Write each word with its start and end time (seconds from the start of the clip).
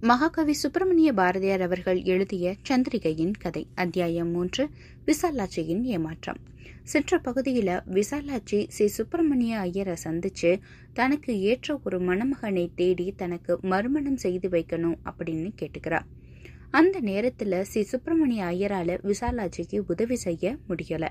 மகாகவி 0.00 0.52
சுப்பிரமணிய 0.52 1.12
பாரதியார் 1.12 1.62
அவர்கள் 1.62 2.02
எழுதிய 2.02 2.56
சந்திரிகையின் 2.68 3.32
கதை 3.38 3.66
அத்தியாயம் 3.74 4.28
மூன்று 4.28 4.68
விசாலாட்சியின் 5.06 5.82
ஏமாற்றம். 5.82 6.36
சென்ற 6.84 7.18
பகுதியில் 7.18 7.66
விசாலாட்சி 7.66 8.68
ஸ்ரீ 8.68 8.86
சுப்பிரமணிய 8.86 9.58
ஐயரை 9.58 9.94
சந்திச்சு 10.04 10.60
தனக்கு 10.92 11.40
ஏற்ற 11.40 11.80
ஒரு 11.84 12.00
மணமகனை 12.00 12.70
தேடி 12.74 13.12
தனக்கு 13.16 13.58
மறுமணம் 13.62 14.16
செய்து 14.16 14.48
வைக்கணும் 14.48 14.96
அப்படின்னு 15.04 15.52
கேட்டுக்கிறார் 15.58 16.06
அந்த 16.70 17.00
நேரத்தில் 17.00 17.64
ஸ்ரீ 17.64 17.82
சுப்பிரமணிய 17.82 18.44
ஐயரால் 18.44 18.92
விசாலாட்சிக்கு 19.10 19.78
உதவி 19.86 20.16
செய்ய 20.16 20.56
முடியலை. 20.68 21.08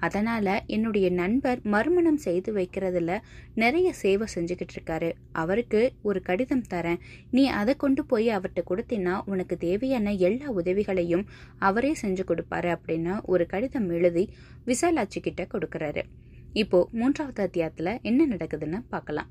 அதனால் 0.00 0.50
என்னுடைய 0.66 1.10
நண்பர் 1.10 1.60
மறுமணம் 1.62 2.16
செய்து 2.16 2.52
வைக்கிறதுல 2.52 3.18
நிறைய 3.54 3.92
சேவை 3.92 4.26
செஞ்சுக்கிட்டு 4.34 4.76
இருக்காரு. 4.76 5.10
அவருக்கு 5.32 5.92
ஒரு 6.02 6.22
கடிதம் 6.22 6.64
தரேன். 6.70 7.00
நீ 7.30 7.46
அதை 7.48 7.74
கொண்டு 7.76 8.04
போய் 8.04 8.28
அவர்கிட்ட 8.36 8.62
கொடுத்தீன்னா 8.70 9.20
உனக்கு 9.24 9.56
தேவையான 9.56 10.12
எல்லா 10.12 10.48
உதவிகளையும் 10.50 11.26
அவரே 11.58 11.92
செஞ்சு 12.02 12.26
கொடுப்பாரு 12.30 12.70
அப்படின்னு 12.76 13.22
ஒரு 13.22 13.46
கடிதம் 13.46 13.90
எழுதி 13.90 14.28
விசாலாட்சி 14.66 15.20
கிட்ட 15.20 15.46
கொடுக்கறாரு. 15.52 16.04
இப்போ 16.52 16.88
மூன்றாவது 16.92 17.42
அத்தியாயத்தில் 17.42 17.98
என்ன 18.02 18.36
நடக்குதுன்னு 18.36 18.80
பார்க்கலாம். 18.88 19.30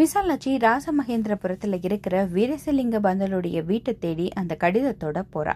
விசாலாட்சி 0.00 0.50
ராசமகேந்திரபுரத்தில் 0.64 1.76
இருக்கிற 1.86 2.16
வீரசலிங்க 2.34 2.96
பந்தலுடைய 3.06 3.58
வீட்டை 3.70 3.92
தேடி 3.98 4.26
அந்த 4.40 4.52
கடிதத்தோட 4.60 5.18
போறா. 5.34 5.54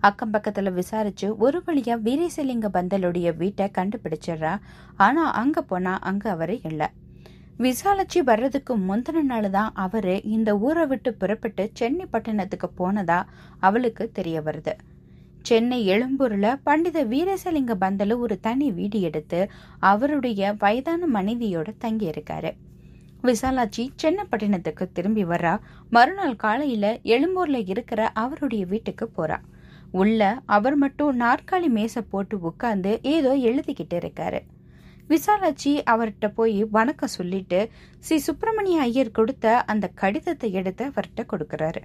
அக்கம் 0.00 0.32
பக்கத்துல 0.34 0.72
விசாரிச்சு 0.78 1.28
ஒரு 1.36 1.58
வழியா 1.66 1.94
வீரேசலிங்க 2.06 2.68
பந்தலுடைய 2.76 3.28
வீட்டை 3.36 3.66
கண்டுபிடிச்சிடுறா. 3.78 4.52
ஆனா 4.96 5.24
அங்க 5.40 5.62
போனா 5.62 5.92
அங்க 6.10 6.24
அவரு 6.30 6.56
இல்லை. 6.70 6.88
விசாலட்சி 7.58 8.20
வர்றதுக்கு 8.30 8.74
முந்தின 8.88 9.22
நாள் 9.22 9.48
தான் 9.50 9.72
அவரு 9.84 10.14
இந்த 10.36 10.50
ஊரை 10.66 10.86
விட்டு 10.86 11.12
புறப்பட்டு 11.14 11.66
சென்னை 11.80 12.06
பட்டணத்துக்கு 12.12 12.70
போனதா 12.80 13.18
அவளுக்கு 13.60 14.06
தெரிய 14.18 14.40
வருது. 14.40 14.74
சென்னை 15.42 15.80
எழும்பூர்ல 15.90 16.46
பண்டித 16.68 17.04
வீரசலிங்க 17.12 17.76
பந்தலு 17.84 18.16
ஒரு 18.18 18.38
தனி 18.40 18.70
வீடு 18.78 19.00
எடுத்து 19.00 19.42
அவருடைய 19.92 20.54
வயதான 20.64 21.10
மனைவியோட 21.18 21.68
தங்கி 21.84 22.08
இருக்காரு 22.14 22.52
விசாலாச்சி 23.22 23.92
சென்னப்பட்டினத்துக்கு 24.02 24.92
திரும்பி 24.92 25.24
வர்றா. 25.24 25.58
மறுநாள் 25.90 26.36
காலையில 26.36 26.98
எழும்பூர்ல 27.02 27.68
இருக்கிற 27.68 28.08
அவருடைய 28.08 28.66
வீட்டுக்கு 28.66 29.10
போறா. 29.16 29.38
உள்ள 29.92 30.40
அவர் 30.46 30.76
மட்டும் 30.76 31.20
நாற்காலி 31.20 31.68
மேசை 31.68 32.02
போட்டு 32.10 32.40
உட்கார்ந்து 32.40 32.98
ஏதோ 33.02 33.36
எழுதிக்கிட்டு 33.36 33.96
இருக்காரு. 33.96 34.40
விசாலாச்சி 35.08 35.82
அவர்கிட்ட 35.82 36.32
போய் 36.34 36.64
வணக்கம் 36.64 37.08
சொல்லிட்டு 37.08 37.68
ஸ்ரீ 37.98 38.18
சுப்பிரமணிய 38.18 38.80
ஐயர் 38.80 39.10
கொடுத்த 39.10 39.62
அந்த 39.62 39.88
கடிதத்தை 39.94 40.52
எடுத்து 40.52 40.84
அவர்கிட்ட 40.86 41.24
கொடுக்கறாரு. 41.32 41.82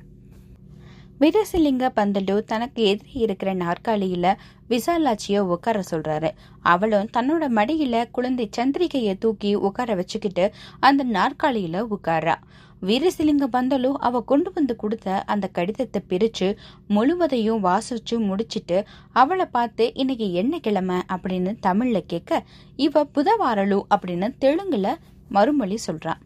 வீரசிலிங்க 1.19 1.85
பந்தலு 1.95 2.35
தனக்கு 2.43 2.83
எதிரி 2.83 3.19
இருக்கிற 3.19 3.53
நாற்காலியில 3.53 4.27
விசாலாட்சிய 4.69 5.39
உட்கார 5.39 5.83
சொல்றாரு. 5.91 6.29
அவளும் 6.63 7.09
தன்னோட 7.17 7.43
மடியில 7.49 8.11
குழந்தை 8.11 8.49
சந்திரிகைய 8.57 9.17
தூக்கி 9.17 9.55
உட்கார 9.55 9.95
வச்சுக்கிட்டு 9.95 10.45
அந்த 10.79 11.03
நாற்காலியில 11.03 11.85
உட்காரா. 11.89 12.35
வீரசிலிங்க 12.81 13.45
பந்தலு 13.51 13.91
அவ 13.99 14.21
கொண்டு 14.21 14.51
வந்து 14.53 14.75
கொடுத்த 14.75 15.23
அந்த 15.23 15.47
கடிதத்தை 15.47 16.01
பிரிச்சு 16.09 16.47
முழுவதையும் 16.87 17.63
வாசிச்சு 17.63 18.17
முடிச்சிட்டு 18.19 18.79
அவளை 19.13 19.45
பார்த்து 19.45 19.91
இன்னைக்கு 19.93 20.33
என்ன 20.33 20.59
கிழமை? 20.59 20.99
அப்படின்னு 21.13 21.53
தமிழ்ல 21.65 21.99
கேட்க 22.07 22.43
இவ 22.75 23.05
புதவாரலு 23.15 23.81
அப்படின்னு 23.95 24.29
தெலுங்குல 24.41 24.87
மறுமொழி 25.29 25.77
சொல்றான் 25.87 26.21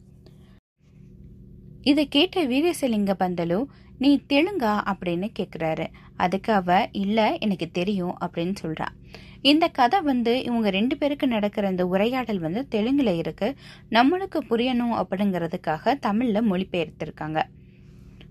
இதை 1.82 2.08
கேட்ட 2.08 2.44
வீரசிலிங்க 2.46 3.12
பந்தலு 3.20 3.58
நீ 3.98 4.20
தெலுங்கா 4.30 4.74
அப்படின்னு 4.92 5.30
கேட்குறாரு 5.40 5.86
அதுக்கு 6.16 6.54
அவ 6.54 6.88
இல்லை 6.92 7.38
எனக்கு 7.40 7.70
தெரியும் 7.72 8.18
அப்படின்னு 8.22 8.56
சொல்கிறா 8.64 8.86
இந்த 9.42 9.68
கதை 9.68 10.02
வந்து 10.02 10.44
இவங்க 10.44 10.70
ரெண்டு 10.70 10.98
பேருக்கு 10.98 11.28
நடக்கிற 11.28 11.70
இந்த 11.70 11.88
உரையாடல் 11.88 12.40
வந்து 12.40 12.68
தெலுங்குல 12.72 13.18
இருக்கு. 13.18 13.56
நம்மளுக்கு 13.90 14.40
புரியணும் 14.50 14.96
அப்படிங்கிறதுக்காக 15.02 15.94
தமிழ்ல 16.08 16.42
மொழிபெயர்த்திருக்காங்க. 16.50 17.42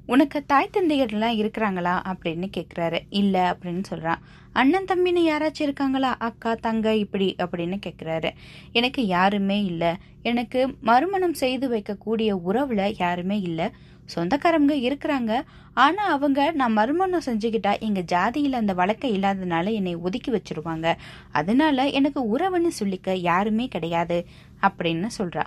உனக்கு 0.07 0.45
தாய் 0.45 0.71
தந்தையர்லாம் 0.73 1.39
இருக்கிறாங்களா? 1.43 1.95
அப்படின்னு 2.07 2.49
கேட்குறாரு 2.57 2.99
இல்லை 3.11 3.41
அப்படின்னு 3.41 3.83
சொல்கிறான் 3.83 4.23
அண்ணன் 4.53 4.85
தம்பின்னு 4.85 5.23
யாராச்சும் 5.31 5.67
இருக்காங்களா? 5.69 6.17
அக்கா 6.19 6.55
தங்க 6.55 6.95
இப்படி 6.95 7.35
அப்படின்னு 7.39 7.79
கேட்குறாரு 7.87 8.31
எனக்கு 8.73 9.07
யாருமே 9.07 9.65
இல்லை. 9.65 9.93
எனக்கு 10.23 10.77
மறுமணம் 10.81 11.35
செய்து 11.35 11.69
வைக்கக்கூடிய 11.71 12.31
உறவில் 12.31 12.97
யாருமே 12.99 13.41
இல்லை. 13.41 13.71
சொந்தக்காரங்க 14.07 14.75
இருக்கிறாங்க. 14.75 15.41
ஆனா 15.75 16.05
அவங்க 16.05 16.51
நான் 16.51 16.73
மறுமணம் 16.73 17.23
செஞ்சுக்கிட்டா 17.27 17.81
எங்க 17.81 18.01
ஜாதியில 18.13 18.53
அந்த 18.53 18.73
வழக்கம் 18.73 19.11
இல்லாதனால 19.11 19.73
என்னை 19.73 19.95
ஒதுக்கி 19.95 20.31
வச்சிருவாங்க. 20.31 20.95
அதனால 21.31 21.87
எனக்கு 21.87 22.37
உறவுன்னு 22.37 22.71
சொல்லிக்க 22.81 23.11
யாருமே 23.11 23.69
கிடையாது 23.69 24.25
அப்படின்னு 24.63 25.07
சொல்றா. 25.19 25.43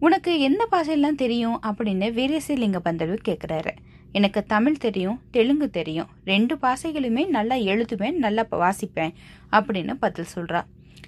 உனக்கு 0.00 0.40
எந்த 0.40 0.68
பாஷையெல்லாம் 0.70 1.14
தெரியும்? 1.14 1.62
அப்படின்னு 1.62 2.12
வீரேசலிங்க 2.18 2.78
பந்தலு 2.84 3.18
கேட்குறாரு 3.28 3.70
எனக்கு 4.12 4.44
தமிழ் 4.44 4.76
தெரியும் 4.76 5.20
தெலுங்கு 5.30 5.70
தெரியும். 5.70 6.08
ரெண்டு 6.24 6.56
பாஷைகளுமே 6.56 7.26
நல்லா 7.26 7.56
எழுதுவேன் 7.56 8.12
நல்லா 8.12 8.46
வாசிப்பேன் 8.50 9.14
அப்படின்னு 9.52 9.94
பதில் 9.94 10.26
சொல்றா. 10.34 10.62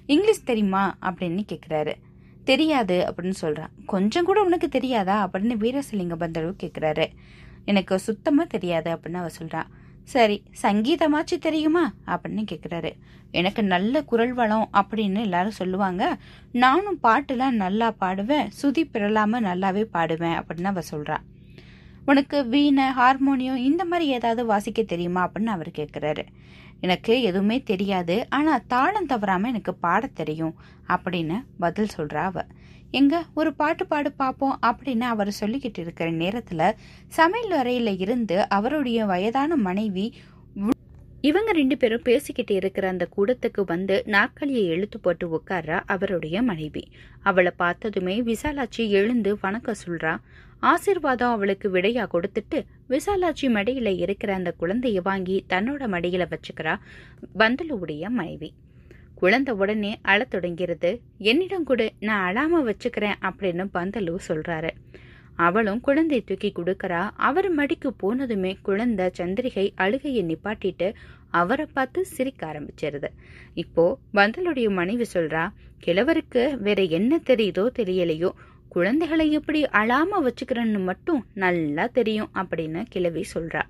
இங்கிலீஷ் 0.05 0.43
தெரியுமா? 0.43 0.97
அப்படின்னு 1.01 1.43
கேட்குறாரு 1.51 1.93
தெரியாது 2.43 3.13
அப்படின்னு 3.13 3.33
சொல்றான். 3.41 3.69
கொஞ்சம் 3.85 4.25
கூட 4.25 4.41
உனக்கு 4.41 4.69
தெரியாதா 4.69 5.29
அப்படின்னு 5.29 5.59
வீரசிலிங்க 5.59 6.15
பந்தளவு 6.15 6.55
கேட்குறாரு 6.63 7.07
எனக்கு 7.65 7.99
சுத்தமா 7.99 8.43
தெரியாது 8.43 8.95
அப்படின்னு 8.95 9.13
அவ 9.13 9.29
சொல்றான் 9.41 9.65
சரி 10.03 10.43
சங்கீதமாச்சு 10.61 11.39
தெரியுமா? 11.39 11.93
அப்படின்னு 12.07 12.45
கேக்குறாரு. 12.51 12.91
எனக்கு 13.31 13.63
நல்ல 13.63 14.03
குரல் 14.03 14.33
வளம் 14.33 14.69
அப்படின்னு 14.73 15.21
எல்லாரும் 15.21 15.51
சொல்லுவாங்க. 15.51 16.17
நானும் 16.51 16.99
பாட்டுலாம் 17.03 17.49
நல்லா 17.49 17.93
பாடுவேன். 18.01 18.49
சுதி 18.61 18.83
பிறலாம 18.91 19.39
நல்லாவே 19.39 19.85
பாடுவேன் 19.93 20.41
அப்படின்னு 20.41 20.63
அவ 20.63 20.81
சொல்றா. 20.91 21.17
உனக்கு 22.05 22.47
வீணை 22.47 22.83
ஹார்மோனியம் 22.83 23.55
இந்த 23.55 23.85
மாதிரி 23.85 24.09
ஏதாவது 24.09 24.45
வாசிக்க 24.45 24.83
தெரியுமா 24.83 25.29
அப்படின்னு 25.29 25.45
அவர் 25.45 25.67
கேட்குறாரு 25.67 26.25
எனக்கு 26.81 27.21
எதுவுமே 27.21 27.61
தெரியாது 27.61 28.25
ஆனா 28.29 28.61
தாளம் 28.67 29.05
தவறாம 29.05 29.47
எனக்கு 29.47 29.73
பாட 29.75 30.07
தெரியும் 30.13 30.55
அப்படின்னு 30.87 31.37
பதில் 31.59 31.93
சொல்றா 31.97 32.23
அவ. 32.23 32.45
எங்க 32.91 33.23
ஒரு 33.33 33.53
பாட்டு 33.53 33.87
பாடு 33.87 34.13
பாப்போம் 34.19 34.55
அப்படின்னு 34.61 35.05
அவர் 35.13 35.31
சொல்லிக்கிட்டு 35.39 35.79
இருக்கிற 35.79 36.11
நேரத்துல 36.11 36.61
சமையல் 37.07 37.51
அறையில் 37.51 37.99
இருந்து 37.99 38.49
அவருடைய 38.49 39.05
வயதான 39.05 39.55
மனைவி 39.55 40.05
இவங்க 41.21 41.51
ரெண்டு 41.51 41.77
பேரும் 41.77 42.01
பேசிக்கிட்டு 42.03 42.53
இருக்கிற 42.53 42.87
அந்த 42.87 43.07
கூடத்துக்கு 43.17 43.61
வந்து 43.65 44.03
நாற்காலியை 44.05 44.63
இழுத்து 44.65 44.99
போட்டு 44.99 45.25
உட்கார்றா 45.37 45.79
அவருடைய 45.85 46.41
மனைவி. 46.41 46.83
அவளை 47.21 47.51
பார்த்ததுமே 47.57 48.21
விசாலாட்சி 48.21 48.89
எழுந்து 48.89 49.37
வணக்கம் 49.41 49.81
சொல்றா. 49.85 50.13
ஆசிர்வாதம் 50.61 51.31
அவளுக்கு 51.31 51.67
விடையா 51.71 52.05
கொடுத்துட்டு 52.13 52.59
விசாலாட்சி 52.91 53.47
மடியில 53.55 53.89
இருக்கிற 53.97 54.31
அந்த 54.33 54.51
குழந்தைய 54.59 54.99
வாங்கி 55.03 55.37
தன்னோட 55.49 55.83
மடியில 55.93 56.23
வச்சுக்கிறா 56.33 56.73
பந்தலுடைய 57.37 58.09
மனைவி. 58.09 58.49
குழந்தை 59.15 59.53
உடனே 59.53 59.91
அழத் 60.01 60.33
தொடங்கிறது 60.35 60.91
என்னிடம் 61.29 61.63
கூட 61.63 61.81
நான் 61.99 62.25
அழாம 62.27 62.59
வச்சுக்கிறேன் 62.69 63.17
அப்படின்னு 63.27 63.65
பந்தலு 63.73 64.13
சொல்றாரு. 64.27 64.71
அவளும் 65.35 65.79
குழந்தை 65.79 66.19
தூக்கி 66.21 66.49
கொடுக்கறா. 66.55 67.01
அவர் 67.27 67.49
மடிக்கு 67.55 67.89
போனதுமே 68.03 68.53
குழந்தை 68.61 69.05
சந்திரிகை 69.17 69.65
அழுகையை 69.75 70.23
நிப்பாட்டிட்டு 70.23 70.87
அவரை 71.31 71.65
பார்த்து 71.73 71.99
சிரிக்க 72.05 72.41
ஆரம்பிச்சிருது. 72.51 73.09
இப்போ 73.53 73.85
பந்தலுடைய 74.13 74.69
மனைவி 74.69 75.05
சொல்றா 75.13 75.43
கிழவருக்கு 75.85 76.43
வேற 76.59 76.81
என்ன 76.97 77.19
தெரியுதோ 77.25 77.63
தெரியலையோ 77.79 78.31
குழந்தைகளை 78.73 79.31
எப்படி 79.31 79.61
அழாம 79.63 80.11
வச்சுக்கிறேன்னு 80.19 80.83
மட்டும் 80.83 81.25
நல்லா 81.33 81.85
தெரியும் 81.87 82.29
அப்படின்னு 82.35 82.85
கிழவி 82.89 83.23
சொல்றா. 83.33 83.61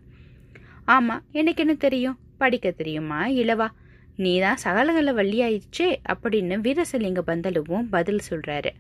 ஆமா 0.87 1.15
எனக்கு 1.31 1.63
என்ன 1.63 1.73
தெரியும்? 1.73 2.17
படிக்க 2.37 2.71
தெரியுமா 2.71 3.27
இளவா? 3.27 3.67
நீதான் 4.15 4.57
சகலகல 4.63 5.13
வள்ளியாயிடுச்சே 5.19 5.87
அப்படின்னு 6.09 6.55
வீரசலிங்க 6.65 7.21
பந்தலுவும் 7.27 7.87
பதில் 7.89 8.19
சொல்றாரு. 8.29 8.71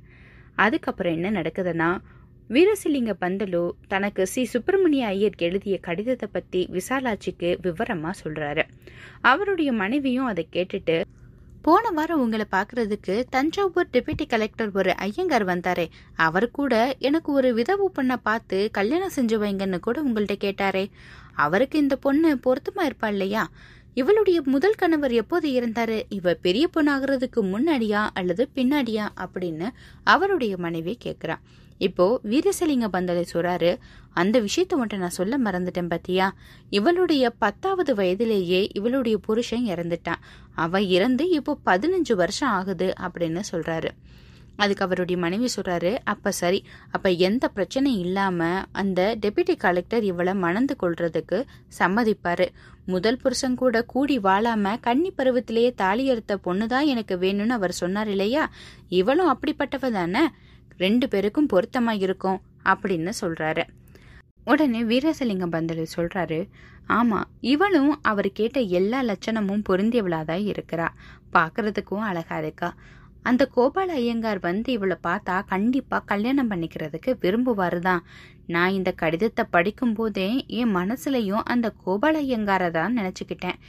அதுக்கப்புறம் 0.55 1.13
என்ன 1.13 1.41
நடக்குதுன்னா 1.41 1.89
வீரசிலிங்க 2.49 3.13
பந்தலு 3.21 3.69
தனக்கு 3.87 4.27
சி. 4.27 4.45
சுப்பிரமணிய 4.45 5.05
ஐயர் 5.05 5.37
எழுதிய 5.37 5.77
கடிதத்தை 5.77 6.29
பத்தி 6.31 6.69
விசாலாட்சிக்கு 6.71 7.49
விவரமா 7.63 8.11
சொல்றாரு. 8.23 8.63
அவருடைய 9.21 9.71
மனைவியும் 9.71 10.25
அதை 10.25 10.47
கேட்டுட்டு 10.53 11.03
போன 11.61 11.89
வாரம் 11.89 12.19
உங்களை 12.19 12.45
பார்க்கறதுக்கு 12.51 13.23
தஞ்சாவூர் 13.29 13.87
டெபுட்டி 13.93 14.25
கலெக்டர் 14.27 14.69
ஒரு 14.73 14.95
ஐயங்கார் 14.97 15.45
வந்தாரே. 15.45 15.89
அவர் 16.15 16.51
கூட 16.51 16.95
எனக்கு 16.99 17.31
ஒரு 17.31 17.53
விதவு 17.53 17.91
பொண்ணை 17.95 18.15
பார்த்து 18.23 18.69
கல்யாணம் 18.71 19.11
செஞ்சு 19.15 19.37
வைங்கன்னு 19.43 19.79
கூட 19.79 20.01
உங்கள்ட்ட 20.01 20.35
கேட்டாரே. 20.41 20.91
அவருக்கு 21.33 21.79
இந்த 21.79 21.95
பொண்ணு 21.95 22.39
பொருத்தமா 22.45 22.79
இருப்பா 22.79 23.07
இல்லையா? 23.07 23.49
இவளுடைய 23.93 24.41
முதல் 24.45 24.75
கணவர் 24.75 25.11
எப்போது 25.11 25.49
இருந்தாரு 25.49 26.03
இவ 26.09 26.33
பெரிய 26.33 26.69
பொண்ணாகிறதுக்கு 26.75 27.39
முன்னாடியா 27.41 28.09
அல்லது 28.13 28.49
பின்னாடியா 28.55 29.07
அப்படின்னு 29.15 29.69
அவருடைய 30.03 30.57
மனைவி 30.57 30.97
கேக்குறா 31.03 31.35
இப்போ 31.81 32.05
வீரசலிங்க 32.23 32.87
பந்தலை 32.93 33.23
சொல்றாரு 33.33 33.71
அந்த 34.13 34.35
விஷயத்த 34.41 34.73
மட்டும் 34.75 34.99
நான் 34.99 35.17
சொல்ல 35.19 35.37
மறந்துட்டேன் 35.37 35.87
பாத்தியா? 35.87 36.27
இவளுடைய 36.69 37.29
பத்தாவது 37.29 37.95
வயதிலேயே 37.95 38.61
இவளுடைய 38.73 39.17
புருஷன் 39.17 39.65
இறந்துட்டான். 39.65 40.21
அவ 40.55 40.81
இறந்து 40.81 41.29
இப்போ 41.29 41.57
பதினஞ்சு 41.65 42.13
வருஷம் 42.13 42.49
ஆகுது 42.49 42.93
அப்படின்னு 43.01 43.41
சொல்றாரு. 43.51 43.89
அதுக்கு 44.55 44.85
அவருடைய 44.85 45.21
மனைவி 45.21 45.47
சொல்றாரு 45.55 45.97
அப்ப 46.03 46.31
சரி 46.31 46.59
அப்ப 46.91 47.09
எந்த 47.09 47.51
பிரச்சனையும் 47.55 47.99
இல்லாம 47.99 48.61
அந்த 48.71 49.17
டெபியூட்டி 49.21 49.55
கலெக்டர் 49.55 50.03
இவளை 50.03 50.33
மணந்து 50.35 50.75
கொள்றதுக்கு 50.83 51.37
சம்மதிப்பாரு. 51.79 52.47
முதல் 52.85 53.17
புருஷன் 53.17 53.55
கூட 53.55 53.81
கூடி 53.83 54.19
வாழாம 54.19 54.79
கன்னி 54.81 55.13
பருவத்திலேயே 55.17 55.71
தாலி 55.75 56.05
எடுத்த 56.05 56.39
பொண்ணுதான் 56.45 56.85
எனக்கு 56.85 57.15
வேணும்னு 57.15 57.55
அவர் 57.59 57.71
சொன்னார் 57.71 58.09
இல்லையா? 58.09 58.43
இவளும் 58.89 59.31
அப்படிப்பட்டவ 59.31 59.91
தானே? 59.91 60.25
ரெண்டு 60.81 61.07
பேருக்கும் 61.07 61.49
பொருத்தமா 61.53 61.93
இருக்கும் 61.99 62.39
அப்படின்னு 62.65 63.11
சொல்றாரு. 63.21 63.63
உடனே 64.45 64.81
வீரசலிங்கம் 64.83 65.53
பந்தலு 65.55 65.85
சொல்றாரு 65.95 66.39
ஆமா 66.89 67.19
இவளும் 67.41 67.91
அவர் 68.01 68.29
கேட்ட 68.31 68.59
எல்லா 68.77 68.99
லட்சணமும் 69.03 69.63
பொருந்தியவளாதான் 69.69 70.45
இருக்கிறா. 70.47 70.87
பாக்குறதுக்கும் 71.33 72.07
அழகா 72.09 72.37
இருக்கா. 72.37 72.69
அந்த 73.25 73.43
கோபால 73.55 73.89
ஐயங்கார் 73.93 74.39
வந்து 74.39 74.71
இவளை 74.71 74.97
பார்த்தா 75.03 75.35
கண்டிப்பா 75.45 75.97
கல்யாணம் 76.11 76.51
பண்ணிக்கிறதுக்கு 76.51 77.11
விரும்புவாரு 77.21 77.79
தான் 77.79 78.01
நான் 78.45 78.71
இந்த 78.71 78.91
கடிதத்தை 78.91 79.43
படிக்கும் 79.51 79.93
போதே 79.93 80.27
என் 80.47 80.75
மனசுலயும் 80.75 81.43
அந்த 81.43 81.67
கோபால 81.85 82.15
ஐயங்கார 82.17 82.63
தான் 82.71 82.97
நினைச்சுக்கிட்டேன். 82.97 83.59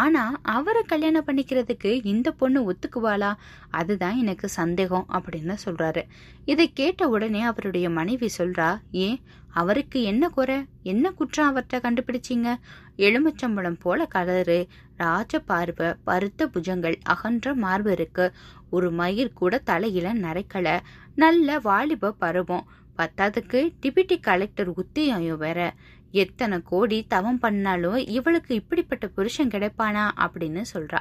ஆனா 0.00 0.22
அவரை 0.42 0.82
கல்யாணம் 0.82 1.26
பண்ணிக்கிறதுக்கு 1.26 1.90
இந்த 2.04 2.28
பொண்ணு 2.32 2.60
ஒத்துக்குவாளா? 2.70 3.30
அதுதான் 3.70 4.16
எனக்கு 4.16 4.48
சந்தேகம் 4.48 5.06
அப்படின்னு 5.12 5.56
சொல்றாரு. 5.64 6.02
இதை 6.44 6.66
கேட்ட 6.72 7.08
உடனே 7.08 7.42
அவருடைய 7.42 7.90
மனைவி 7.90 8.28
சொல்றா 8.38 8.68
ஏன்? 8.90 9.18
அவருக்கு 9.58 10.02
என்ன 10.02 10.28
குறை? 10.28 10.58
என்ன 10.82 11.10
குற்றம் 11.10 11.48
அவர்கிட்ட 11.48 11.76
கண்டுபிடிச்சிங்க? 11.76 12.48
எலுமிச்சம்பழம் 12.96 13.80
போல 13.80 14.08
கலரு 14.14 14.58
ராஜ 14.96 15.38
பார்வை 15.38 15.88
பருத்த 16.04 16.46
புஜங்கள் 16.46 16.96
அகன்ற 17.02 17.54
மார்பு 17.54 17.92
இருக்கு. 17.92 18.26
ஒரு 18.70 18.90
மயிர் 18.90 19.32
கூட 19.32 19.58
தலையில 19.58 20.14
நரைக்கல. 20.14 20.80
நல்ல 21.14 21.58
வாலிப 21.58 22.12
பருவம். 22.12 22.66
பத்தாததுக்கு 22.98 23.60
டிபிட்டி 23.82 24.20
கலெக்டர் 24.20 24.70
உத்தியம் 24.72 25.36
வேற. 25.36 25.74
எத்தனை 26.12 26.60
கோடி 26.64 27.04
தவம் 27.08 27.38
பண்ணாலும் 27.38 27.96
இவளுக்கு 27.96 28.54
இப்படிப்பட்ட 28.54 29.06
புருஷன் 29.06 29.48
கிடைப்பானா? 29.48 30.04
அப்படின்னு 30.18 30.62
சொல்றா. 30.74 30.98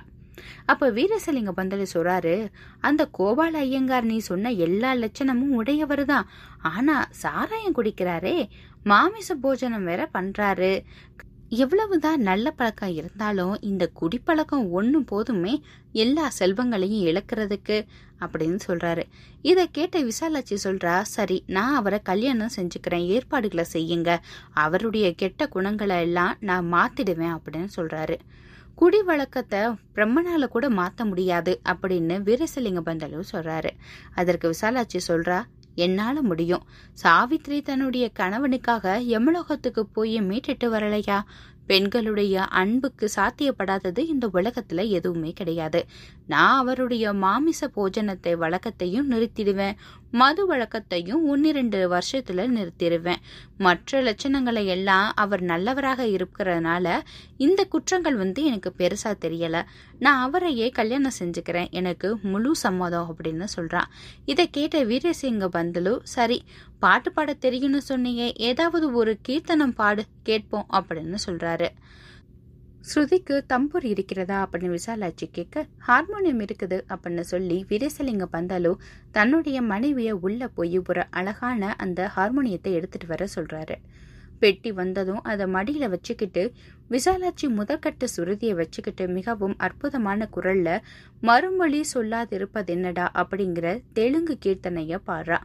அப்ப 0.65 0.91
வீரசலிங்க 0.91 1.53
பந்தலி 1.57 1.85
சொல்றாரு 1.93 2.35
அந்த 2.79 3.09
கோபால 3.17 3.53
ஐயங்கார் 3.65 4.01
நீ 4.01 4.17
சொன்ன 4.17 4.51
எல்லா 4.51 4.93
லட்சணமும் 4.93 5.57
உடையவர் 5.59 6.05
தான் 6.05 6.29
ஆனா 6.61 7.07
சாராயம் 7.11 7.75
குடிக்கிறாரே 7.75 8.49
மாமிச 8.83 9.35
போஜனம் 9.35 9.83
வேற 9.83 10.09
பண்றாரு. 10.13 10.83
எவ்வளவுதான் 11.49 12.21
நல்ல 12.21 12.51
பழக்கம் 12.51 12.93
இருந்தாலும் 12.93 13.61
இந்த 13.61 13.83
குடிப்பழக்கம் 13.93 14.65
ஒன்றும் 14.69 15.05
போதுமே 15.05 15.53
எல்லா 15.91 16.31
செல்வங்களையும் 16.39 17.05
இழக்கிறதுக்கு 17.09 17.77
அப்படின்னு 18.19 18.59
சொல்றாரு. 18.67 19.03
இதை 19.41 19.67
கேட்ட 19.71 19.99
விசாலாட்சி 19.99 20.57
சொல்றா 20.63 21.01
சரி 21.01 21.43
நான் 21.47 21.75
அவரை 21.75 21.99
கல்யாணம் 22.03 22.55
செஞ்சுக்கிறேன் 22.55 23.05
ஏற்பாடுகளை 23.05 23.65
செய்யுங்க. 23.73 24.17
அவருடைய 24.53 25.15
கெட்ட 25.15 25.47
குணங்களை 25.47 25.99
எல்லாம் 25.99 26.35
நான் 26.39 26.73
மாத்திடுவேன் 26.73 27.35
அப்படின்னு 27.37 27.69
சொல்றாரு. 27.75 28.17
குடி 28.79 29.01
வழக்கத்தை 29.01 29.59
பிரம்மனால 29.95 30.47
கூட 30.47 30.69
மாத்த 30.69 31.05
முடியாது 31.05 31.59
அப்படின்னு 31.65 32.15
வீரசலிங்க 32.27 32.81
பந்தலு 32.85 33.23
சொல்றாரு. 33.31 33.69
அதற்கு 34.15 34.47
விசாலாட்சி 34.49 34.99
சொல்றா 35.07 35.39
என்னால 35.75 36.21
முடியும். 36.21 36.63
சாவித்ரி 37.03 37.61
தன்னுடைய 37.61 38.11
கணவனுக்காக 38.19 38.93
யமலோகத்துக்கு 39.13 39.83
போய் 39.93 40.17
மீட்டுட்டு 40.21 40.67
வரலையா? 40.67 41.19
பெண்களுடைய 41.65 42.43
அன்புக்கு 42.43 43.09
சாத்தியப்படாதது 43.15 43.99
இந்த 43.99 44.27
உலகத்துல 44.33 44.87
எதுவுமே 44.87 45.31
கிடையாது. 45.31 45.85
நான் 46.27 46.57
அவருடைய 46.57 47.13
மாமிச 47.13 47.69
போஜனத்தை 47.75 48.33
வழக்கத்தையும் 48.43 49.09
நிறுத்திடுவேன். 49.11 49.75
மது 50.11 50.55
வழக்கத்தையும் 50.55 51.21
ஒன்னிரண்டு 51.23 51.79
வருஷத்துல 51.91 52.45
நிறுத்திடுவேன். 52.57 53.21
மற்ற 53.57 54.01
லட்சணங்களை 54.01 54.65
எல்லாம் 54.65 55.11
அவர் 55.15 55.41
நல்லவராக 55.41 56.05
இருக்கிறதுனால 56.05 56.99
இந்த 57.37 57.63
குற்றங்கள் 57.65 58.15
வந்து 58.15 58.43
எனக்கு 58.43 58.71
பெருசா 58.77 59.13
தெரியல. 59.21 59.63
நான் 59.99 60.21
அவரையே 60.21 60.69
கல்யாணம் 60.69 61.17
செஞ்சுக்கிறேன். 61.19 61.69
எனக்கு 61.69 62.17
முழு 62.23 62.55
சம்மதம் 62.55 63.15
அப்படின்னு 63.15 63.47
சொல்றான். 63.55 63.89
இதை 64.25 64.49
கேட்ட 64.49 64.83
வீரசிங்க 64.83 65.47
பந்தலு 65.53 65.99
சரி 66.03 66.43
பாட்டு 66.79 67.11
பாட 67.11 67.33
தெரியும்னு 67.33 67.81
சொன்னீங்க 67.81 68.33
ஏதாவது 68.35 68.91
ஒரு 68.91 69.17
கீர்த்தனம் 69.21 69.73
பாடு 69.73 70.03
கேட்போம் 70.23 70.67
அப்படின்னு 70.73 71.15
சொல்றாரு. 71.25 71.69
ஸ்ருதிக்கு 72.87 73.35
தம்பூர் 73.53 73.85
இருக்கிறதா 73.85 74.35
அப்படின்னு 74.43 74.75
விசாலாட்சி 74.75 75.25
கேட்க 75.31 75.65
ஹார்மோனியம் 75.87 76.39
இருக்குது 76.39 76.77
அப்படின்னு 76.89 77.19
சொல்லி 77.19 77.65
வீரேசலிங்க 77.69 78.25
பந்தாலு 78.31 78.71
தன்னுடைய 79.11 79.61
மனைவியை 79.61 80.11
உள்ளே 80.11 80.47
போய் 80.47 80.77
ஒரு 80.77 81.03
அழகான 81.09 81.75
அந்த 81.77 82.11
ஹார்மோனியத்தை 82.15 82.71
எடுத்துகிட்டு 82.73 83.07
வர 83.07 83.25
சொல்கிறாரு 83.35 83.77
பெட்டி 84.39 84.71
வந்ததும் 84.71 85.21
அதை 85.23 85.47
மடியில் 85.47 85.89
வச்சுக்கிட்டு 85.89 86.43
விசாலாட்சி 86.89 87.47
முதற்கட்ட 87.49 88.07
சுருதியை 88.15 88.55
வச்சுக்கிட்டு 88.55 89.07
மிகவும் 89.07 89.55
அற்புதமான 89.57 90.29
குரல்ல 90.35 90.69
மறுமொழி 91.21 91.81
சொல்லாதிருப்பது 91.93 92.67
என்னடா? 92.67 93.11
அப்படிங்கிற 93.15 93.67
தெலுங்கு 93.93 94.37
கீர்த்தனையை 94.45 94.99
பாடுறா. 95.07 95.39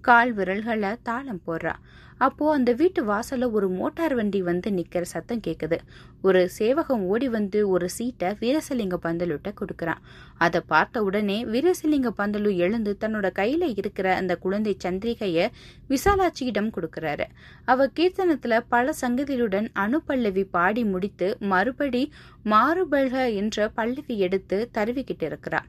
கால் 0.00 0.32
விரல்களை 0.32 0.96
தாளம் 1.02 1.42
போடுறா. 1.46 1.74
அப்போ 2.18 2.52
அந்த 2.52 2.72
வீட்டு 2.72 3.00
வாசல்ல 3.04 3.50
ஒரு 3.50 3.68
மோட்டார் 3.68 4.14
வண்டி 4.14 4.42
வந்து 4.42 4.70
நிக்கிற 4.70 5.02
சத்தம் 5.02 5.42
கேக்குது. 5.46 5.78
ஒரு 6.22 6.40
சேவகம் 6.48 7.02
ஓடி 7.04 7.28
வந்து 7.28 7.68
ஒரு 7.68 7.88
சீட்டை 7.88 8.28
வீரசலிங்க 8.40 8.96
பந்தலுட்ட 9.02 9.48
கொடுக்கறான். 9.60 10.02
அதை 10.38 10.60
பார்த்த 10.66 11.02
உடனே 11.02 11.38
வீரசலிங்க 11.44 12.10
பந்தலு 12.20 12.56
எழுந்து 12.56 12.96
தன்னோட 13.00 13.30
கையில 13.40 13.70
இருக்கிற 13.76 14.16
அந்த 14.16 14.36
குழந்தை 14.36 14.76
சந்திரிகைய 14.84 15.48
விசாலாட்சியிடம் 15.88 16.72
கொடுக்கறாரு. 16.76 17.26
அவ 17.64 17.88
கீர்த்தனத்துல 18.00 18.60
பல 18.68 18.92
சங்கதிகளுடன் 19.00 19.68
அணுப்பல்லவி 19.76 20.46
பாடி 20.50 20.84
முடித்து 20.84 21.36
மறுபடி 21.40 22.04
மாறுபல்க 22.44 23.34
என்ற 23.34 23.68
பல்லவி 23.68 24.18
எடுத்து 24.18 24.70
தருவிக்கிட்டு 24.74 25.26
இருக்கிறா. 25.30 25.62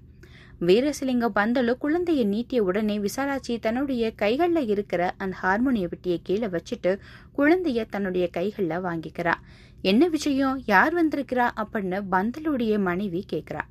வீரசிலிங்க 0.62 1.30
பந்தலு 1.36 1.78
குழந்தையை 1.78 2.26
நீட்டிய 2.26 2.64
உடனே 2.64 2.98
விசாலாட்சி 2.98 3.60
தன்னுடைய 3.60 4.14
கைகள்ல 4.22 4.70
இருக்கிற 4.70 5.14
அந்த 5.18 5.36
ஹார்மோனிய 5.36 5.88
பெட்டியை 5.88 6.20
கீழே 6.24 6.48
வச்சுட்டு 6.48 7.00
குழந்தைய 7.38 7.86
தன்னுடைய 7.90 8.30
கைகள்ல 8.38 8.80
வாங்கிக்கிறா. 8.84 9.34
என்ன 9.82 10.08
விஷயம்? 10.08 10.62
யார் 10.66 10.94
வந்திருக்கிறா? 10.94 11.50
அப்படின்னு 11.56 12.04
பந்தலுடைய 12.12 12.80
மனைவி 12.80 13.26
கேக்குறா. 13.32 13.62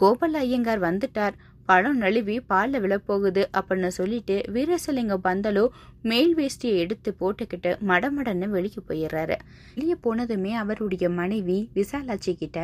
கோபால 0.00 0.32
ஐயங்கார் 0.32 0.80
வந்துட்டார். 0.80 1.32
பழம் 1.70 1.98
நழுவி 2.02 2.36
பால்ல 2.50 2.78
விழப்போகுது 2.84 3.42
அப்படின்னு 3.58 3.90
சொல்லிட்டு 3.96 4.36
வீரசலிங்க 4.54 5.16
பந்தலு 5.26 5.62
மேல் 6.02 6.32
வேஷ்டியை 6.36 6.76
எடுத்து 6.82 7.10
போட்டுக்கிட்டு 7.20 7.70
மடமடன்னு 7.90 8.46
வெளியே 8.54 8.80
போயிடுறாரு. 8.88 9.36
வெளியே 9.74 9.96
போனதுமே 10.04 10.52
அவருடைய 10.62 11.08
மனைவி 11.18 11.58
விசாலாட்சி 11.74 12.32
கிட்ட 12.34 12.58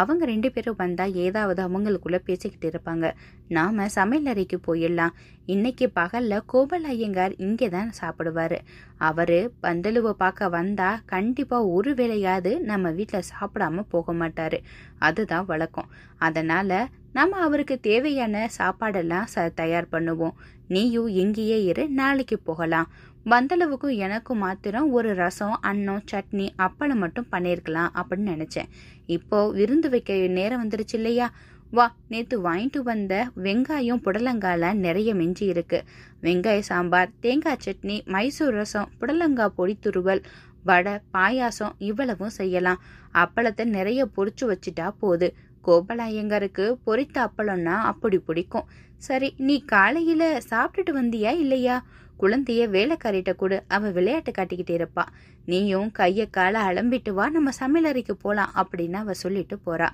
அவங்க 0.00 0.24
ரெண்டு 0.24 0.50
பேரும் 0.52 0.78
வந்தா 0.78 1.04
ஏதாவது 1.26 1.60
அவங்களுக்குள்ள 1.66 2.20
பேசிக்கிட்டு 2.28 2.68
இருப்பாங்க. 2.72 3.06
நாம 3.48 3.88
சமையல் 3.88 4.30
அறைக்கு 4.32 4.58
போயிடலாம். 4.66 5.16
இன்னைக்கு 5.46 5.86
பகல்ல 6.00 6.38
கோபல் 6.46 6.86
ஐயங்கார் 6.92 7.34
இங்கே 7.46 7.68
தான் 7.68 7.90
சாப்பிடுவாரு. 8.00 8.60
அவரு 9.08 9.40
பந்தலுவை 9.62 10.12
பார்க்க 10.24 10.54
வந்தா 10.58 10.90
கண்டிப்பா 11.06 11.58
ஒரு 11.76 11.92
வேளையாவது 11.94 12.52
நம்ம 12.70 12.90
வீட்டுல 12.90 13.20
சாப்பிடாம 13.32 13.84
போக 13.88 14.12
மாட்டாரு. 14.12 14.60
அதுதான் 14.98 15.48
வழக்கம். 15.52 15.90
அதனால 16.18 16.70
நம்ம 17.16 17.40
அவருக்கு 17.46 17.74
தேவையான 17.88 18.36
சாப்பாடெல்லாம் 18.58 19.28
ச 19.34 19.44
தயார் 19.60 19.92
பண்ணுவோம். 19.92 20.36
நீயும் 20.74 21.10
இங்கேயே 21.22 21.58
இரு 21.70 21.84
நாளைக்கு 21.98 22.36
போகலாம். 22.48 22.88
வந்தளவுக்கும் 23.32 23.98
எனக்கும் 24.06 24.42
மாத்திரம் 24.44 24.88
ஒரு 24.96 25.10
ரசம் 25.20 25.54
அன்னம் 25.70 26.02
சட்னி 26.10 26.46
அப்பளம் 26.66 27.00
மட்டும் 27.04 27.28
பண்ணியிருக்கலாம் 27.32 27.94
அப்படின்னு 28.00 28.34
நினச்சேன். 28.34 28.68
இப்போ 29.16 29.38
விருந்து 29.58 29.88
வைக்க 29.94 30.18
நேரம் 30.38 30.62
வந்துருச்சு 30.62 30.96
இல்லையா? 31.00 31.28
வா 31.76 31.86
நேற்று 32.12 32.36
வாங்கிட்டு 32.48 32.80
வந்த 32.90 33.14
வெங்காயம் 33.46 34.02
புடலங்கால 34.04 34.72
நிறைய 34.84 35.10
மிஞ்சி 35.20 35.46
இருக்கு. 35.52 35.78
வெங்காய 36.26 36.60
சாம்பார் 36.70 37.14
தேங்காய் 37.24 37.62
சட்னி 37.64 37.96
மைசூர் 38.14 38.56
ரசம் 38.60 38.90
புடலங்காய் 39.00 39.56
பொடி 39.58 39.74
துருவல் 39.86 40.22
வடை 40.68 40.94
பாயாசம் 41.14 41.74
இவ்வளவும் 41.88 42.36
செய்யலாம். 42.38 42.80
அப்பளத்தை 43.22 43.64
நிறைய 43.76 44.00
பொறிச்சு 44.16 44.44
வச்சுட்டா 44.52 44.86
போது 45.02 45.26
கோபாலய்யங்கருக்கு 45.66 46.76
பொரித்த 46.86 47.16
அப்பளம்னா 47.18 47.76
அப்படி 47.90 48.18
பிடிக்கும். 48.18 48.68
சரி 48.96 49.34
நீ 49.36 49.64
காலையில 49.64 50.40
சாப்பிட்டுட்டு 50.50 50.92
வந்தியா 50.92 51.32
இல்லையா? 51.38 51.84
குழந்தைய 52.20 52.62
வேலைக்காரிட்ட 52.68 53.32
கொடு 53.34 53.64
அவ 53.68 53.90
விளையாட்டு 53.90 54.32
காட்டிக்கிட்டே 54.38 54.74
இருப்பா. 54.76 55.04
நீயும் 55.46 55.92
கைய 55.98 56.30
கால 56.30 56.62
அலம்பிட்டு 56.62 57.10
வா 57.10 57.30
நம்ம 57.30 57.50
சமையலறைக்கு 57.60 58.12
போலாம் 58.12 58.52
அப்படின்னு 58.54 58.92
அவ 58.92 59.14
சொல்லிட்டு 59.14 59.58
போறா. 59.66 59.88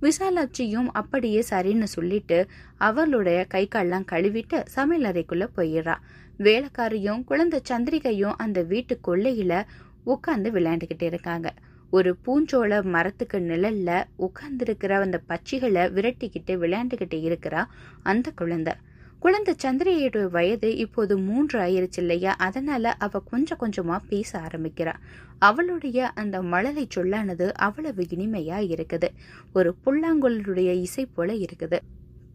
விசாலாட்சியும் 0.00 0.88
அப்படியே 0.92 1.44
சரின்னு 1.50 1.82
சொல்லிட்டு 1.82 2.46
அவளுடைய 2.78 3.44
கை 3.44 3.68
கால்லாம் 3.74 4.06
கழுவிட்டு 4.12 4.64
சமையலறைக்குள்ள 4.74 5.46
போயிடுறா. 5.56 5.96
வேலைக்காரியும் 6.38 7.24
குழந்தை 7.24 7.60
சந்திரிகையும் 7.70 8.34
அந்த 8.36 8.62
வீட்டு 8.62 9.00
கொள்ளையில 9.06 9.64
உட்காந்து 10.06 10.48
விளையாண்டுக்கிட்டு 10.50 11.02
இருக்காங்க. 11.02 11.54
ஒரு 11.92 12.16
பூஞ்சோள 12.24 12.82
மரத்துக்கு 12.84 13.38
நிழல்ல 13.38 14.04
உட்கார்ந்துருக்கிற 14.18 14.92
அந்த 15.00 15.20
பச்சிகளை 15.28 15.82
விரட்டிக்கிட்டு 15.88 16.54
விளையாண்டுக்கிட்டு 16.62 17.18
இருக்கிறா 17.28 17.64
அந்த 18.02 18.30
குழந்தை. 18.30 18.74
குழந்தை 19.18 19.54
சந்திரியோட 19.64 20.30
வயது 20.30 20.76
இப்போது 20.76 21.18
மூன்று 21.18 21.60
ஆயிருச்சு 21.60 21.96
இல்லையா? 21.96 22.32
அதனால 22.38 22.94
அவ 22.98 23.20
கொஞ்சம் 23.30 23.58
கொஞ்சமா 23.58 23.98
பேச 24.08 24.40
ஆரம்பிக்கிறா. 24.40 24.94
அவளுடைய 25.38 26.08
அந்த 26.08 26.42
மழலை 26.42 26.86
சொல்லானது 26.88 27.54
அவ்வளவு 27.54 28.02
இனிமையா 28.02 28.58
இருக்குது. 28.72 29.08
ஒரு 29.52 29.76
புல்லாங்குழலுடைய 29.84 30.70
இசை 30.80 31.06
போல 31.06 31.32
இருக்குது. 31.32 31.78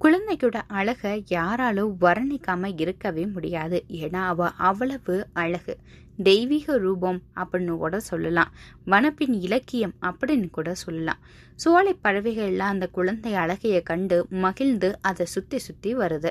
குழந்தையோட 0.01 0.61
அழக 0.67 1.21
யாராலும் 1.27 1.97
வர்ணிக்காம 2.01 2.73
இருக்கவே 2.77 3.25
முடியாது. 3.25 3.83
ஏன்னா 3.91 4.21
அவ 4.23 4.49
அவ்வளவு 4.49 5.27
அழகு. 5.33 5.77
தெய்வீக 6.23 6.77
ரூபம் 6.77 7.21
அப்படின்னு 7.35 7.77
கூட 7.77 7.99
சொல்லலாம். 7.99 8.51
வனப்பின் 8.87 9.41
இலக்கியம் 9.41 9.93
அப்படின்னு 10.01 10.49
கூட 10.49 10.73
சொல்லலாம். 10.73 11.19
சோலை 11.55 11.97
பறவைகள்லாம் 12.03 12.71
அந்த 12.73 12.87
குழந்தை 12.87 13.33
அழகையை 13.33 13.83
கண்டு 13.83 14.25
மகிழ்ந்து 14.29 14.99
அதை 15.01 15.25
சுத்தி 15.25 15.57
சுத்தி 15.57 15.95
வருது. 15.95 16.29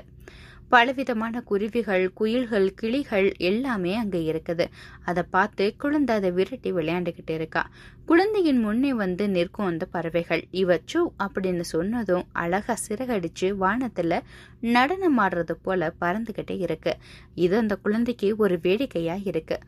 பலவிதமான 0.69 1.41
குருவிகள் 1.41 2.13
குயில்கள் 2.13 2.75
கிளிகள் 2.75 3.33
எல்லாமே 3.37 3.95
அங்கே 3.95 4.21
இருக்குது. 4.33 4.65
அதை 5.05 5.23
பார்த்து 5.31 5.77
குழந்தை 5.77 6.17
அதை 6.17 6.31
விரட்டி 6.31 6.73
விளையாண்டுக்கிட்டு 6.73 7.31
இருக்கா. 7.31 7.63
குழந்தையின் 8.07 8.61
முன்னே 8.61 8.95
வந்து 8.95 9.29
நிற்கும் 9.29 9.67
அந்த 9.67 9.87
பறவைகள். 9.87 10.45
இவச்சு 10.53 11.01
அப்படின்னு 11.19 11.61
சொன்னதும் 11.61 12.27
அழகா 12.33 12.77
சிறகடிச்சு 12.89 13.49
வானத்துல 13.61 14.21
நடனம் 14.61 15.19
ஆடுறது 15.19 15.57
போல 15.63 15.95
பறந்துகிட்டே 16.01 16.59
இருக்கு. 16.59 16.95
இது 17.35 17.57
அந்த 17.57 17.77
குழந்தைக்கு 17.77 18.35
ஒரு 18.37 18.59
வேடிக்கையா 18.63 19.19
இருக்கு. 19.25 19.59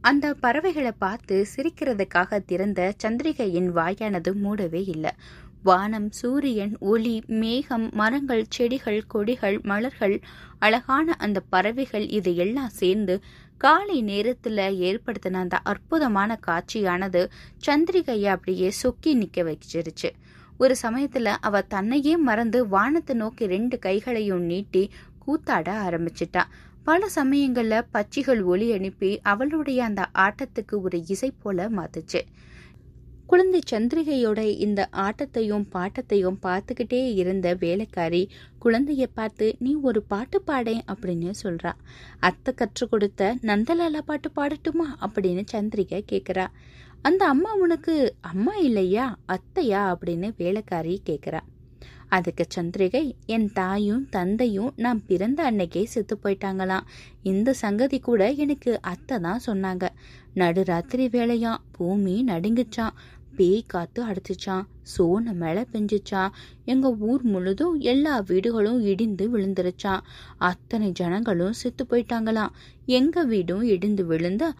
அந்த 0.00 0.34
பறவைகளை 0.34 0.92
பார்த்து 0.98 1.46
சிரிக்கிறதுக்காக 1.56 2.40
திறந்த 2.46 2.80
சந்திரிகையின் 3.04 3.70
வாயானது 3.78 4.30
மூடவே 4.44 4.82
இல்லை. 4.88 5.12
வானம் 5.68 6.08
சூரியன் 6.10 6.74
ஒளி 6.90 7.14
மேகம் 7.40 7.86
மரங்கள் 7.92 8.42
செடிகள் 8.48 9.00
கொடிகள் 9.06 9.56
மலர்கள் 9.62 10.14
அழகான 10.58 11.14
அந்த 11.18 11.38
பறவைகள் 11.50 12.06
இது 12.08 12.32
எல்லாம் 12.36 12.74
சேர்ந்து 12.80 13.14
காலை 13.60 13.96
நேரத்துல 14.02 14.66
ஏற்படுத்தின 14.88 15.40
அந்த 15.40 15.56
அற்புதமான 15.62 16.38
காட்சியானது 16.46 17.22
சந்திரிகையை 17.66 18.28
அப்படியே 18.34 18.68
சொக்கி 18.82 19.12
நிக்க 19.14 19.44
வச்சிருச்சு. 19.50 20.10
ஒரு 20.58 20.74
சமயத்துல 20.82 21.32
அவ 21.40 21.62
தன்னையே 21.74 22.14
மறந்து 22.28 22.60
வானத்தை 22.68 23.16
நோக்கி 23.16 23.46
ரெண்டு 23.46 23.78
கைகளையும் 23.78 24.44
நீட்டி 24.44 24.82
கூத்தாட 25.18 25.68
ஆரம்பிச்சிட்டா. 25.86 26.44
பல 26.84 27.08
சமயங்கள்ல 27.14 27.82
பச்சிகள் 27.90 28.42
ஒளி 28.42 28.68
அனுப்பி 28.72 29.10
அவளுடைய 29.22 29.80
அந்த 29.84 30.04
ஆட்டத்துக்கு 30.18 30.76
ஒரு 30.82 31.00
இசை 31.06 31.30
போல 31.42 31.68
மாத்துச்சு. 31.70 32.22
குழந்தை 33.28 33.60
சந்திரிகையோட 33.70 34.38
இந்த 34.58 34.88
ஆட்டத்தையும் 34.92 35.64
பாட்டத்தையும் 35.72 36.38
பார்த்துக்கிட்டே 36.42 37.14
இருந்த 37.14 37.54
வேலைக்காரி 37.54 38.28
குழந்தைய 38.64 39.06
பார்த்து 39.14 39.56
நீ 39.58 39.74
ஒரு 39.82 40.02
பாட்டு 40.02 40.42
பாடேன் 40.42 40.82
அப்படின்னு 40.88 41.32
சொல்றா. 41.42 41.72
அத்தை 42.18 42.54
கற்றுக் 42.54 42.90
கொடுத்த 42.90 43.36
நந்தலாலா 43.42 43.98
பாட்டு 43.98 44.30
பாடட்டுமா? 44.36 44.88
அப்படின்னு 45.00 45.42
சந்திரிகை 45.52 46.00
கேக்குறா. 46.12 46.46
அந்த 47.02 47.26
அம்மா 47.26 47.54
உனக்கு 47.54 48.14
அம்மா 48.20 48.54
இல்லையா? 48.54 49.18
அத்தையா? 49.28 49.82
அப்படின்னு 49.94 50.32
வேலைக்காரி 50.36 51.02
கேக்குறா. 51.06 51.40
அதுக்கு 52.08 52.46
சந்திரிகை 52.54 53.12
என் 53.26 53.50
தாயும் 53.52 54.08
தந்தையும் 54.08 54.72
நான் 54.76 55.02
பிறந்த 55.06 55.52
அன்னைக்கே 55.52 55.84
செத்து 55.84 56.18
போயிட்டாங்களாம். 56.24 56.86
இந்த 57.22 57.52
சங்கதி 57.52 57.98
கூட 57.98 58.30
எனக்கு 58.30 58.78
அத்தை 58.82 59.18
தான் 59.18 59.40
சொன்னாங்க. 59.46 59.88
நடுராத்திரி 60.34 61.06
வேலையாம் 61.08 61.62
பூமி 61.72 62.24
நடுங்குச்சான் 62.26 62.94
பேய் 63.36 63.64
காத்து 63.66 64.00
அடைச்சிச்சான் 64.04 64.64
சோன 64.82 65.32
மழை 65.32 65.64
பெஞ்சிச்சான் 65.72 66.34
எங்க 66.64 66.90
ஊர் 67.00 67.22
முழுதும் 67.22 67.80
எல்லா 67.80 68.20
வீடுகளும் 68.20 68.80
இடிந்து 68.80 69.38
விழுந்துருச்சான் 69.38 70.04
அத்தனை 70.38 70.90
ஜனங்களும் 70.92 71.52
செத்து 71.52 71.86
போயிட்டாங்களாம். 71.90 72.54
எங்க 72.86 73.24
வீடும் 73.24 73.62
இடிந்து 73.62 74.06
விழுந்து 74.06 74.52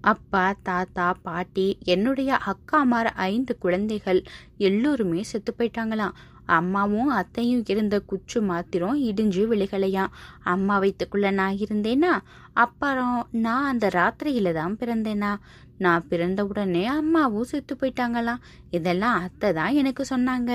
அப்பா 0.00 0.56
தாத்தா 0.62 1.06
பாட்டி 1.22 1.78
என்னுடைய 1.84 2.38
அக்காமார் 2.46 3.10
ஐந்து 3.14 3.58
குழந்தைகள் 3.58 4.22
எல்லோருமே 4.58 5.22
செத்து 5.22 5.54
போயிட்டாங்களாம். 5.58 6.14
அம்மாவும் 6.56 7.10
அத்தையும் 7.18 7.64
இருந்த 7.72 7.96
குச்சு 8.10 8.40
மாத்திரம் 8.50 8.98
இடிஞ்சு 9.08 9.42
விழுகலையாம் 9.52 10.14
அம்மா 10.52 10.76
வயிற்றுக்குள்ள 10.82 11.30
நான் 11.40 11.60
இருந்தேனா 11.64 12.12
அப்புறம் 12.64 13.18
நான் 13.44 13.68
அந்த 13.70 13.86
ராத்திரியில 13.96 14.52
தான் 14.52 14.78
பிறந்தேனா? 14.80 15.32
நான் 15.84 16.06
பிறந்த 16.10 16.40
உடனே 16.50 16.82
அம்மாவும் 16.94 17.48
செத்து 17.50 17.74
போயிட்டாங்களாம் 17.74 18.40
இதெல்லாம் 18.76 19.18
அத்தை 19.24 19.48
தான் 19.58 19.76
எனக்கு 19.80 20.02
சொன்னாங்க. 20.10 20.50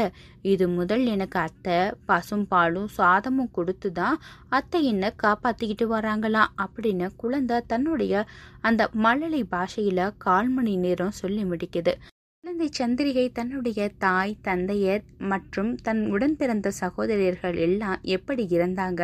இது 0.52 0.66
முதல் 0.80 1.04
எனக்கு 1.14 1.38
அத்தை 1.40 1.78
பசும் 2.10 2.46
பாலும் 2.48 2.90
சாதமும் 2.98 3.54
கொடுத்து 3.58 3.92
தான் 4.00 4.18
அத்தை 4.58 4.82
என்ன 4.92 5.14
காப்பாத்திக்கிட்டு 5.24 5.88
வராங்களாம் 5.96 6.54
அப்படின்னு 6.66 7.10
குழந்தை 7.24 7.60
தன்னுடைய 7.74 8.26
அந்த 8.62 8.90
மழலை 9.06 9.44
பாஷையில 9.54 10.10
கால் 10.18 10.52
மணி 10.58 10.76
நேரம் 10.86 11.18
சொல்லி 11.22 11.46
முடிக்குது. 11.52 11.96
குழந்தை 12.54 12.74
சந்திரிகை 12.80 13.24
தன்னுடைய 13.32 13.92
தாய் 13.98 14.34
தந்தையர் 14.42 15.04
மற்றும் 15.18 15.70
தன் 15.76 16.02
உடன் 16.10 16.36
பிறந்த 16.36 16.72
சகோதரர்கள் 16.72 17.56
எல்லாம் 17.58 18.02
எப்படி 18.16 18.44
இருந்தாங்க 18.50 19.02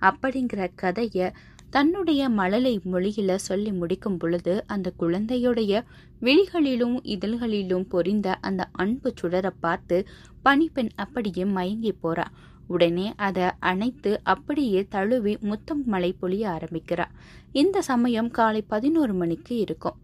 அப்படிங்கிற 0.00 0.68
கதையை 0.74 1.28
தன்னுடைய 1.70 2.28
மழலை 2.28 2.74
மொழியில 2.92 3.38
சொல்லி 3.46 3.72
முடிக்கும் 3.72 4.18
பொழுது 4.18 4.54
அந்த 4.66 4.92
குழந்தையுடைய 4.98 5.82
விழிகளிலும் 6.20 6.96
இதழ்களிலும் 7.14 7.86
பொறிந்த 7.88 8.36
அந்த 8.40 8.68
அன்பு 8.84 9.12
சுடரை 9.22 9.52
பார்த்து 9.60 9.98
பனிப்பெண் 10.44 10.92
அப்படியே 10.96 11.44
மயங்கி 11.44 11.94
போறா. 12.02 12.28
உடனே 12.68 13.08
அதை 13.16 13.48
அணைத்து 13.58 14.12
அப்படியே 14.24 14.82
தழுவி 14.88 15.36
முத்தம் 15.40 15.84
மழை 15.86 16.12
பொழிய 16.22 16.46
ஆரம்பிக்கிறா. 16.56 17.08
இந்த 17.52 17.82
சமயம் 17.82 18.30
காலை 18.30 18.62
பதினோரு 18.62 19.14
மணிக்கு 19.14 19.56
இருக்கும். 19.56 19.98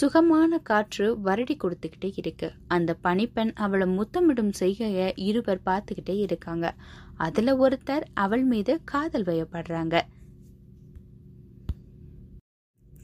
சுகமான 0.00 0.58
காற்று 0.58 1.16
வருடி 1.24 1.54
கொடுத்துக்கிட்டே 1.56 2.12
இருக்கு. 2.16 2.52
அந்த 2.66 2.96
பனிப்பெண் 3.04 3.52
அவளை 3.54 3.86
முத்தமிடும் 3.88 4.50
செய்கையை 4.50 5.12
இருவர் 5.16 5.60
பார்த்துக்கிட்டே 5.66 6.16
இருக்காங்க. 6.18 6.74
அதுல 7.16 7.68
ஒருத்தர் 7.68 8.02
அவள் 8.14 8.44
மீது 8.44 8.80
காதல் 8.84 9.24
வயப்படுறாங்க. 9.24 10.00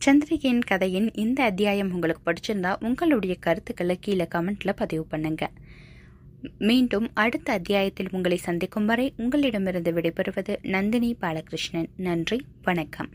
சந்திரிகையின் 0.07 0.65
கதையின் 0.67 1.11
இந்த 1.13 1.43
அத்தியாயம் 1.43 1.93
உங்களுக்கு 1.93 2.33
பிடிச்சிருந்தா 2.33 2.85
உங்களுடைய 2.85 3.35
கருத்துக்களை 3.35 3.99
கீழே 4.01 4.29
கமெண்ட்ல 4.35 4.73
பதிவு 4.77 5.05
பண்ணுங்க. 5.05 5.51
மீண்டும் 6.59 7.11
அடுத்த 7.15 7.53
அத்தியாயத்தில் 7.53 8.09
உங்களை 8.11 8.37
சந்திக்கும் 8.37 8.87
வரை 8.87 9.15
உங்களிடமிருந்து 9.17 9.93
விடைபெறுவது 9.93 10.57
நந்தினி 10.63 11.17
பாலகிருஷ்ணன். 11.21 11.91
நன்றி 11.97 12.47
வணக்கம். 12.63 13.09